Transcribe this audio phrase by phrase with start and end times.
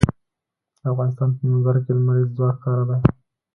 [0.79, 2.97] د افغانستان په منظره کې لمریز ځواک ښکاره ده.